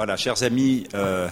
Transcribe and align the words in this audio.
Voilà, 0.00 0.16
chers 0.16 0.42
amis, 0.44 0.86
euh, 0.94 1.28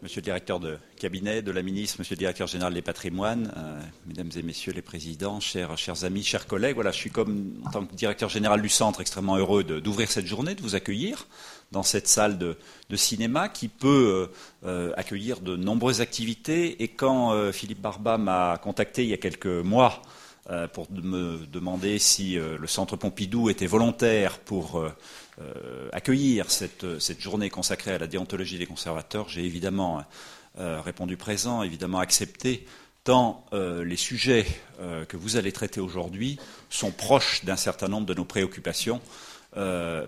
monsieur 0.00 0.20
le 0.20 0.24
directeur 0.26 0.60
de 0.60 0.78
cabinet 0.96 1.42
de 1.42 1.50
la 1.50 1.60
ministre, 1.62 1.96
monsieur 1.98 2.14
le 2.14 2.20
directeur 2.20 2.46
général 2.46 2.72
des 2.72 2.82
patrimoines, 2.82 3.52
euh, 3.56 3.80
mesdames 4.06 4.30
et 4.36 4.42
messieurs 4.44 4.72
les 4.72 4.80
présidents, 4.80 5.40
chers, 5.40 5.76
chers 5.76 6.04
amis, 6.04 6.22
chers 6.22 6.46
collègues, 6.46 6.76
voilà, 6.76 6.92
je 6.92 6.98
suis 6.98 7.10
comme, 7.10 7.54
en 7.66 7.70
tant 7.72 7.84
que 7.84 7.96
directeur 7.96 8.28
général 8.28 8.62
du 8.62 8.68
centre, 8.68 9.00
extrêmement 9.00 9.36
heureux 9.36 9.64
d'ouvrir 9.64 10.08
cette 10.08 10.26
journée, 10.26 10.54
de 10.54 10.62
vous 10.62 10.76
accueillir 10.76 11.26
dans 11.72 11.82
cette 11.82 12.06
salle 12.06 12.38
de, 12.38 12.56
cinéma 12.94 13.48
qui 13.48 13.66
peut 13.66 14.30
euh, 14.64 14.92
accueillir 14.96 15.40
de 15.40 15.56
nombreuses 15.56 16.00
activités. 16.00 16.80
Et 16.80 16.86
quand 16.86 17.50
Philippe 17.50 17.80
Barba 17.80 18.18
m'a 18.18 18.56
contacté 18.58 19.02
il 19.02 19.08
y 19.08 19.14
a 19.14 19.16
quelques 19.16 19.46
mois, 19.46 20.00
pour 20.72 20.90
me 20.92 21.46
demander 21.46 21.98
si 21.98 22.34
le 22.34 22.66
centre 22.66 22.96
Pompidou 22.96 23.48
était 23.48 23.66
volontaire 23.66 24.38
pour 24.38 24.84
euh, 25.40 25.88
accueillir 25.92 26.48
cette, 26.48 26.86
journée 27.20 27.50
consacrée 27.50 27.92
à 27.92 27.98
la 27.98 28.06
déontologie 28.06 28.56
des 28.56 28.66
conservateurs, 28.66 29.28
j'ai 29.28 29.44
évidemment 29.44 30.04
euh, 30.60 30.80
répondu 30.80 31.16
présent, 31.16 31.64
évidemment 31.64 31.98
accepté, 31.98 32.66
tant 33.02 33.44
euh, 33.52 33.84
les 33.84 33.96
sujets 33.96 34.46
que 35.08 35.16
vous 35.16 35.36
allez 35.36 35.52
traiter 35.52 35.80
aujourd'hui 35.80 36.38
sont 36.68 36.90
proches 36.90 37.44
d'un 37.44 37.56
certain 37.56 37.88
nombre 37.88 38.06
de 38.06 38.14
nos 38.14 38.24
préoccupations. 38.24 39.00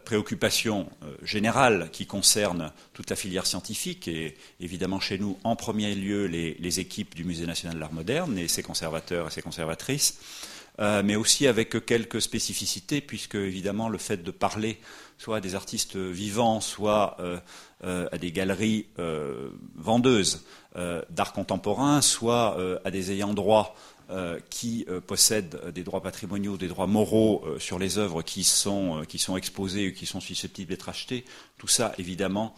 Préoccupations 0.05 0.89
générales 1.23 1.89
qui 1.93 2.07
concernent 2.07 2.73
toute 2.95 3.11
la 3.11 3.17
filière 3.17 3.47
scientifique 3.47 4.09
et 4.09 4.37
évidemment 4.61 5.01
chez 5.01 5.19
nous 5.19 5.39
en 5.45 5.55
premier 5.57 5.95
lieu 5.95 6.27
les, 6.27 6.81
équipes 6.81 7.15
du 7.15 7.25
Musée 7.25 7.47
national 7.47 7.77
de 7.77 7.81
l'art 7.81 7.93
moderne 7.93 8.39
et 8.39 8.49
ses 8.49 8.63
conservateurs 8.63 9.29
et 9.29 9.31
ses 9.31 9.43
conservatrices, 9.43 10.19
mais 10.81 11.15
aussi 11.17 11.47
avec 11.47 11.87
quelques 11.87 12.21
spécificités 12.21 13.01
puisque 13.01 13.37
évidemment 13.37 13.89
le 13.89 13.99
fait 13.99 14.23
de 14.23 14.31
parler 14.31 14.81
soit 15.19 15.39
à 15.39 15.41
des 15.41 15.55
artistes 15.55 15.97
vivants, 15.97 16.61
soit 16.61 17.17
euh, 17.21 17.39
euh, 17.85 18.09
à 18.13 18.19
des 18.19 18.33
galeries 18.33 18.87
euh, 18.99 19.51
vendeuses 19.75 20.45
d'art 21.09 21.33
contemporain, 21.33 22.03
soit 22.03 22.59
à 22.85 22.91
des 22.91 23.11
ayants 23.11 23.33
droit 23.33 23.75
qui 24.51 24.87
possèdent 25.07 25.71
des 25.75 25.83
droits 25.83 26.03
patrimoniaux, 26.03 26.57
des 26.57 26.69
droits 26.69 26.87
moraux 26.87 27.45
sur 27.59 27.79
les 27.79 27.99
œuvres 27.99 28.23
qui 28.23 28.45
sont, 28.45 29.03
qui 29.09 29.19
sont 29.19 29.37
exposées 29.37 29.89
ou 29.89 29.93
qui 29.93 30.07
sont 30.07 30.21
susceptibles 30.21 30.71
d'être 30.71 30.89
achetées, 30.89 31.25
tout 31.59 31.67
ça, 31.67 31.93
évidemment, 31.99 32.55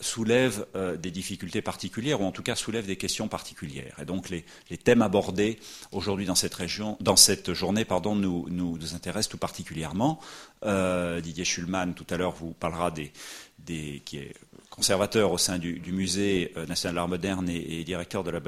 soulève 0.00 0.66
des 0.98 1.10
difficultés 1.10 1.62
particulières, 1.62 2.20
ou 2.20 2.24
en 2.24 2.32
tout 2.32 2.42
cas 2.42 2.54
soulève 2.54 2.86
des 2.86 2.96
questions 2.96 3.28
particulières. 3.28 3.96
Et 4.00 4.04
donc 4.04 4.28
les, 4.28 4.44
thèmes 4.76 5.02
abordés 5.02 5.58
aujourd'hui 5.92 6.26
dans 6.26 6.34
cette 6.34 6.54
région, 6.54 6.96
dans 7.00 7.16
cette 7.16 7.54
journée, 7.54 7.84
pardon, 7.84 8.14
nous, 8.14 8.46
nous, 8.50 8.78
nous 8.78 8.94
intéressent 8.94 9.30
tout 9.30 9.38
particulièrement. 9.38 10.20
Euh, 10.64 11.20
Didier 11.20 11.44
Schulman, 11.44 11.94
tout 11.94 12.06
à 12.10 12.16
l'heure, 12.16 12.32
vous 12.32 12.52
parlera 12.52 12.90
des, 12.90 13.12
qui 14.04 14.18
est 14.18 14.34
conservateur 14.70 15.32
au 15.32 15.38
sein 15.38 15.58
du, 15.58 15.80
musée 15.92 16.52
euh, 16.56 16.64
national 16.66 16.94
d'art 16.94 17.08
moderne 17.08 17.48
et, 17.48 17.84
directeur 17.84 18.24
de 18.24 18.30
la, 18.30 18.40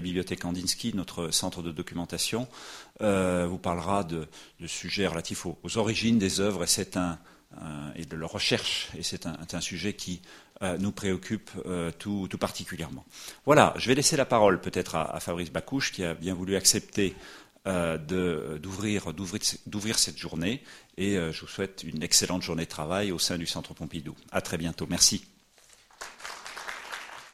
bibliothèque 0.00 0.40
Kandinsky, 0.40 0.94
notre 0.94 1.30
centre 1.30 1.62
de 1.62 1.70
documentation, 1.70 2.48
euh, 3.02 3.46
vous 3.48 3.58
parlera 3.58 4.04
de, 4.04 4.26
sujets 4.66 5.06
relatifs 5.06 5.46
aux, 5.46 5.78
origines 5.78 6.18
des 6.18 6.40
œuvres 6.40 6.64
et, 7.94 8.04
de 8.04 8.16
leur 8.16 8.32
recherche. 8.32 8.88
Et 8.98 9.02
c'est 9.02 9.26
un, 9.26 9.60
sujet 9.60 9.92
qui 9.92 10.22
nous 10.78 10.92
préoccupe 10.92 11.50
tout, 11.98 12.28
particulièrement. 12.40 13.04
Voilà, 13.44 13.74
je 13.76 13.88
vais 13.88 13.94
laisser 13.94 14.16
la 14.16 14.24
parole 14.24 14.60
peut-être 14.60 14.96
à, 14.96 15.20
Fabrice 15.20 15.52
Bacouche 15.52 15.92
qui 15.92 16.02
a 16.04 16.14
bien 16.14 16.34
voulu 16.34 16.56
accepter 16.56 17.14
d'ouvrir 17.66 19.02
cette 19.98 20.18
journée 20.18 20.62
et 20.96 21.16
euh, 21.16 21.32
je 21.32 21.42
vous 21.42 21.46
souhaite 21.46 21.84
une 21.84 22.02
excellente 22.02 22.42
journée 22.42 22.64
de 22.64 22.70
travail 22.70 23.12
au 23.12 23.18
sein 23.18 23.38
du 23.38 23.46
Centre 23.46 23.74
Pompidou. 23.74 24.14
À 24.30 24.40
très 24.40 24.58
bientôt. 24.58 24.86
Merci. 24.88 25.24